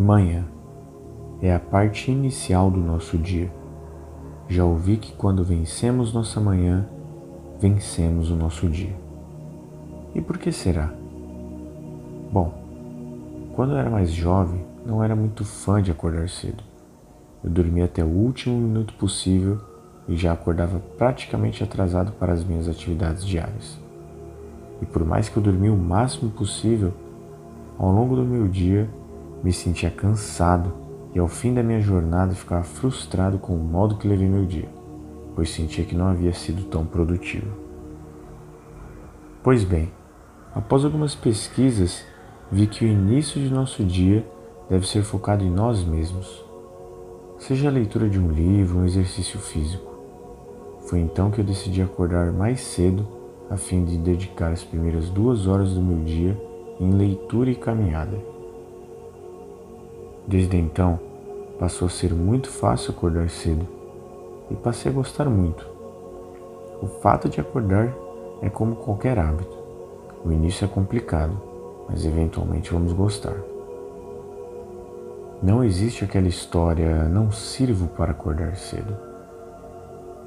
[0.00, 0.44] Manhã
[1.42, 3.52] é a parte inicial do nosso dia.
[4.48, 6.86] Já ouvi que quando vencemos nossa manhã,
[7.58, 8.94] vencemos o nosso dia.
[10.14, 10.94] E por que será?
[12.30, 12.54] Bom,
[13.56, 16.62] quando eu era mais jovem, não era muito fã de acordar cedo.
[17.42, 19.58] Eu dormia até o último minuto possível
[20.06, 23.76] e já acordava praticamente atrasado para as minhas atividades diárias.
[24.80, 26.92] E por mais que eu dormia o máximo possível,
[27.76, 28.88] ao longo do meu dia
[29.42, 30.72] me sentia cansado
[31.14, 34.68] e ao fim da minha jornada ficava frustrado com o modo que levei meu dia,
[35.34, 37.50] pois sentia que não havia sido tão produtivo.
[39.42, 39.90] Pois bem,
[40.54, 42.04] após algumas pesquisas,
[42.50, 44.26] vi que o início de nosso dia
[44.68, 46.44] deve ser focado em nós mesmos,
[47.38, 49.88] seja a leitura de um livro, um exercício físico.
[50.82, 53.06] Foi então que eu decidi acordar mais cedo
[53.50, 56.38] a fim de dedicar as primeiras duas horas do meu dia
[56.80, 58.18] em leitura e caminhada.
[60.28, 61.00] Desde então,
[61.58, 63.66] passou a ser muito fácil acordar cedo
[64.50, 65.66] e passei a gostar muito.
[66.82, 67.94] O fato de acordar
[68.42, 69.56] é como qualquer hábito.
[70.22, 71.32] O início é complicado,
[71.88, 73.36] mas eventualmente vamos gostar.
[75.42, 78.94] Não existe aquela história não sirvo para acordar cedo.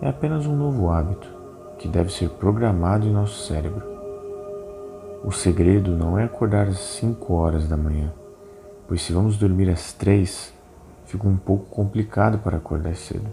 [0.00, 1.28] É apenas um novo hábito
[1.78, 3.84] que deve ser programado em nosso cérebro.
[5.22, 8.10] O segredo não é acordar às 5 horas da manhã,
[8.90, 10.52] pois se vamos dormir às três,
[11.04, 13.28] fica um pouco complicado para acordar cedo.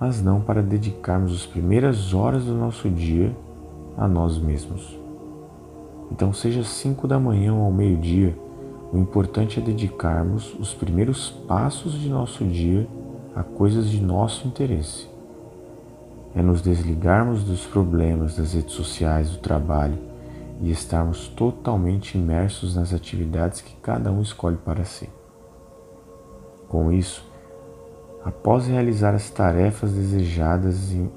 [0.00, 3.36] Mas não para dedicarmos as primeiras horas do nosso dia
[3.94, 4.98] a nós mesmos.
[6.10, 8.34] Então, seja cinco da manhã ou ao meio-dia,
[8.90, 12.88] o importante é dedicarmos os primeiros passos de nosso dia
[13.34, 15.06] a coisas de nosso interesse.
[16.34, 20.15] É nos desligarmos dos problemas das redes sociais, do trabalho
[20.60, 25.08] e estarmos totalmente imersos nas atividades que cada um escolhe para si.
[26.68, 27.24] Com isso,
[28.24, 31.10] após realizar as tarefas desejadas em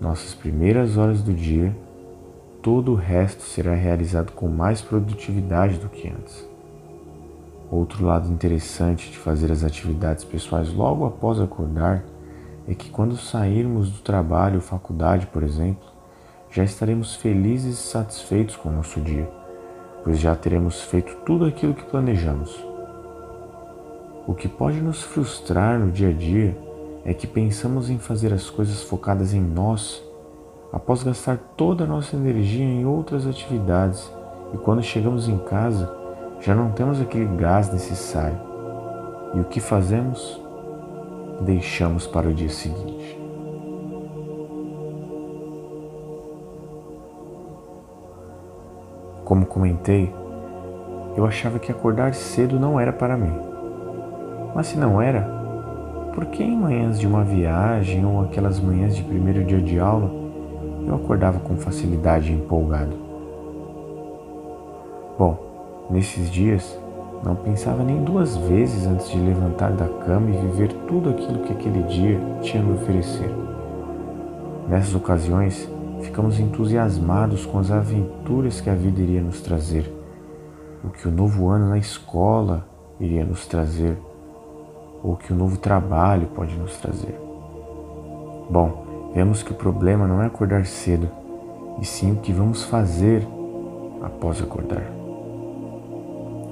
[0.00, 1.76] nossas primeiras horas do dia,
[2.62, 6.48] todo o resto será realizado com mais produtividade do que antes.
[7.70, 12.02] Outro lado interessante de fazer as atividades pessoais logo após acordar
[12.66, 15.86] é que quando sairmos do trabalho ou faculdade, por exemplo,
[16.50, 19.28] já estaremos felizes e satisfeitos com o nosso dia,
[20.02, 22.64] pois já teremos feito tudo aquilo que planejamos.
[24.26, 26.56] O que pode nos frustrar no dia a dia
[27.04, 30.02] é que pensamos em fazer as coisas focadas em nós,
[30.72, 34.10] após gastar toda a nossa energia em outras atividades,
[34.52, 35.94] e quando chegamos em casa
[36.40, 38.38] já não temos aquele gás necessário.
[39.34, 40.40] E o que fazemos?
[41.40, 43.18] Deixamos para o dia seguinte.
[49.28, 50.10] Como comentei,
[51.14, 53.34] eu achava que acordar cedo não era para mim.
[54.54, 55.20] Mas se não era,
[56.14, 60.10] por que em manhãs de uma viagem ou aquelas manhãs de primeiro dia de aula
[60.86, 62.96] eu acordava com facilidade e empolgado?
[65.18, 65.36] Bom,
[65.90, 66.80] nesses dias
[67.22, 71.52] não pensava nem duas vezes antes de levantar da cama e viver tudo aquilo que
[71.52, 73.30] aquele dia tinha a me oferecer.
[74.70, 75.68] Nessas ocasiões,
[76.02, 79.92] ficamos entusiasmados com as aventuras que a vida iria nos trazer,
[80.84, 82.66] o que o novo ano na escola
[83.00, 83.96] iria nos trazer,
[85.02, 87.18] ou que o novo trabalho pode nos trazer.
[88.50, 91.08] Bom, vemos que o problema não é acordar cedo,
[91.80, 93.26] e sim o que vamos fazer
[94.02, 94.84] após acordar.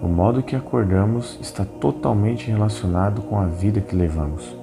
[0.02, 4.56] O modo que acordamos está totalmente relacionado com a vida que levamos.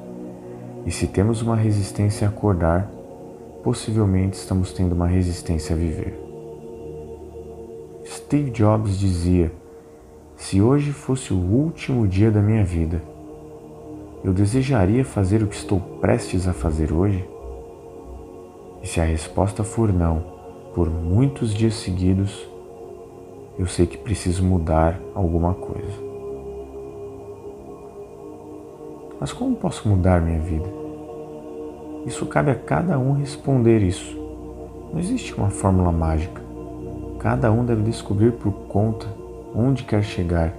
[0.86, 2.88] E se temos uma resistência a acordar,
[3.64, 6.20] possivelmente estamos tendo uma resistência a viver.
[8.06, 9.52] Steve Jobs dizia:
[10.36, 13.02] Se hoje fosse o último dia da minha vida,
[14.24, 17.28] eu desejaria fazer o que estou prestes a fazer hoje?
[18.82, 20.24] E se a resposta for não,
[20.76, 22.46] por muitos dias seguidos,
[23.58, 26.14] eu sei que preciso mudar alguma coisa.
[29.20, 30.83] Mas como posso mudar minha vida?
[32.06, 34.18] Isso cabe a cada um responder isso.
[34.92, 36.42] Não existe uma fórmula mágica.
[37.20, 39.08] Cada um deve descobrir por conta
[39.56, 40.54] onde quer chegar,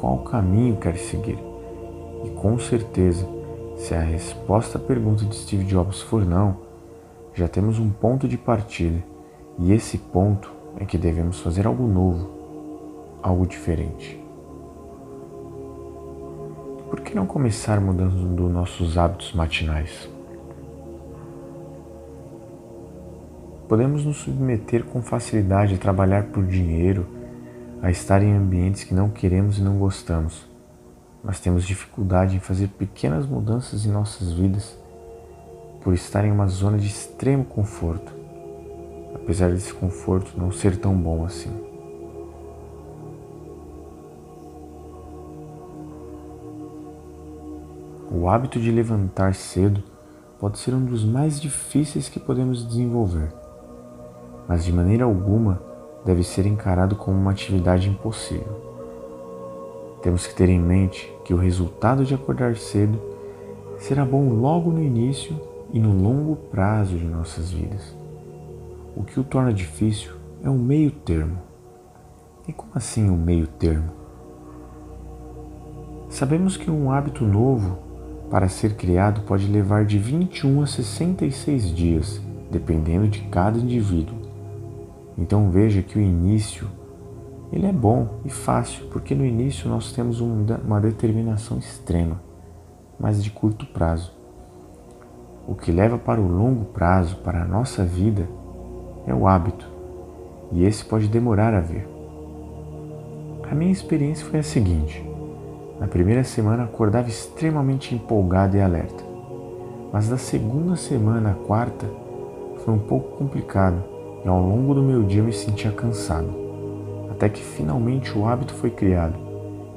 [0.00, 1.38] qual caminho quer seguir.
[2.24, 3.26] E com certeza,
[3.76, 6.56] se a resposta à pergunta de Steve Jobs for não,
[7.34, 9.02] já temos um ponto de partida,
[9.58, 12.28] e esse ponto é que devemos fazer algo novo,
[13.22, 14.18] algo diferente.
[16.90, 20.08] Por que não começar mudando nossos hábitos matinais?
[23.70, 27.06] Podemos nos submeter com facilidade a trabalhar por dinheiro,
[27.80, 30.44] a estar em ambientes que não queremos e não gostamos,
[31.22, 34.76] mas temos dificuldade em fazer pequenas mudanças em nossas vidas
[35.84, 38.12] por estar em uma zona de extremo conforto,
[39.14, 41.52] apesar desse conforto não ser tão bom assim.
[48.10, 49.80] O hábito de levantar cedo
[50.40, 53.38] pode ser um dos mais difíceis que podemos desenvolver
[54.50, 55.62] mas de maneira alguma
[56.04, 58.60] deve ser encarado como uma atividade impossível.
[60.02, 63.00] Temos que ter em mente que o resultado de acordar cedo
[63.78, 65.40] será bom logo no início
[65.72, 67.94] e no longo prazo de nossas vidas.
[68.96, 71.38] O que o torna difícil é um meio termo.
[72.48, 73.92] E como assim um meio termo?
[76.08, 77.78] Sabemos que um hábito novo
[78.28, 82.20] para ser criado pode levar de 21 a 66 dias,
[82.50, 84.19] dependendo de cada indivíduo.
[85.16, 86.68] Então veja que o início
[87.52, 92.20] ele é bom e fácil, porque no início nós temos uma determinação extrema,
[92.98, 94.12] mas de curto prazo.
[95.48, 98.28] O que leva para o longo prazo, para a nossa vida,
[99.04, 99.68] é o hábito,
[100.52, 101.88] e esse pode demorar a vir.
[103.50, 105.04] A minha experiência foi a seguinte:
[105.80, 109.02] na primeira semana acordava extremamente empolgado e alerta,
[109.92, 111.86] mas da segunda semana à quarta
[112.64, 113.89] foi um pouco complicado
[114.24, 116.28] e ao longo do meu dia me sentia cansado,
[117.10, 119.18] até que finalmente o hábito foi criado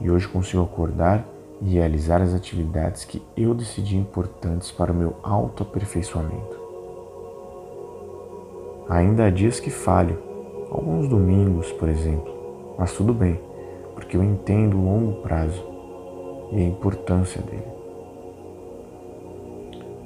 [0.01, 1.25] e hoje consigo acordar
[1.61, 6.61] e realizar as atividades que eu decidi importantes para o meu autoaperfeiçoamento.
[8.89, 10.19] Ainda há dias que falho,
[10.69, 12.33] alguns domingos, por exemplo,
[12.77, 13.39] mas tudo bem,
[13.95, 15.63] porque eu entendo o longo prazo
[16.51, 17.73] e a importância dele.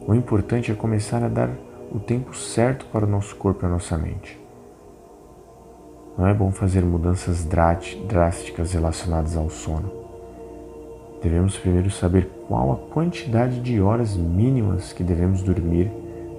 [0.08, 1.50] O importante é começar a dar
[1.92, 4.40] o tempo certo para o nosso corpo e a nossa mente.
[6.18, 9.92] Não é bom fazer mudanças drásticas relacionadas ao sono.
[11.22, 15.92] Devemos primeiro saber qual a quantidade de horas mínimas que devemos dormir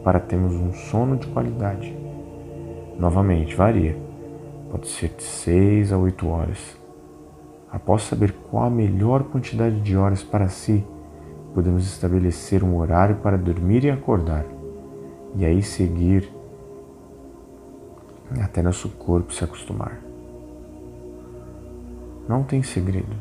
[0.04, 1.96] para termos um sono de qualidade.
[2.98, 3.96] Novamente, varia.
[4.70, 6.76] Pode ser de 6 a 8 horas.
[7.70, 10.84] Após saber qual a melhor quantidade de horas para si,
[11.54, 14.57] podemos estabelecer um horário para dormir e acordar
[15.38, 16.28] e aí seguir
[18.42, 20.00] até nosso corpo se acostumar.
[22.28, 23.16] Não tem segredo.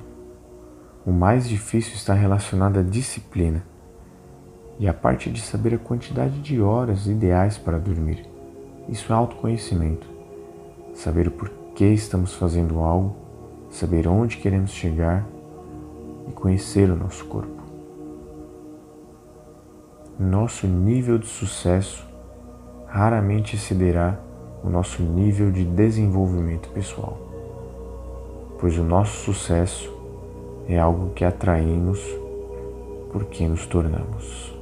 [1.05, 3.63] O mais difícil está relacionado à disciplina
[4.79, 8.25] e a parte de saber a quantidade de horas ideais para dormir.
[8.89, 10.07] Isso é autoconhecimento.
[10.95, 13.15] Saber o porquê estamos fazendo algo,
[13.69, 15.23] saber onde queremos chegar
[16.27, 17.66] e conhecer o nosso corpo
[20.19, 22.03] nosso nível de sucesso
[22.87, 24.17] raramente excederá
[24.63, 27.17] o nosso nível de desenvolvimento pessoal,
[28.59, 29.95] pois o nosso sucesso
[30.67, 31.99] é algo que atraímos
[33.11, 34.56] por quem nos tornamos.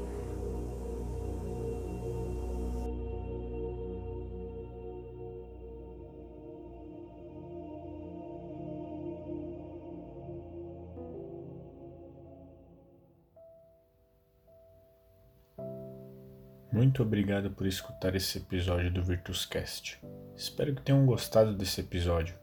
[16.76, 19.98] Muito obrigado por escutar esse episódio do Virtuscast.
[20.36, 22.36] Espero que tenham gostado desse episódio.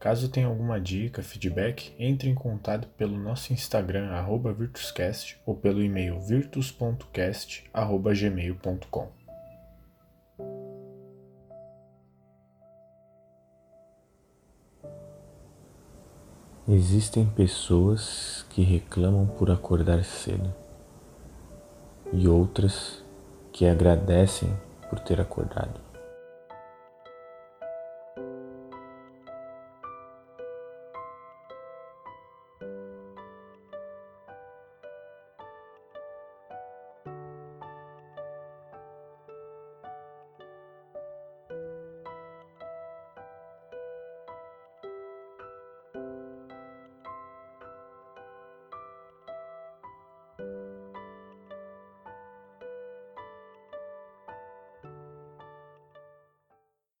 [0.00, 4.10] Caso tenha alguma dica, feedback, entre em contato pelo nosso Instagram
[4.56, 9.12] @virtuscast ou pelo e-mail virtus.cast@gmail.com.
[16.68, 20.52] Existem pessoas que reclamam por acordar cedo
[22.12, 23.06] e outras
[23.58, 24.56] que agradecem
[24.88, 25.87] por ter acordado.